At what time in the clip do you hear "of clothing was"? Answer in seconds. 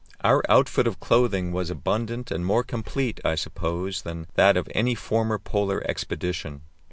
0.87-1.69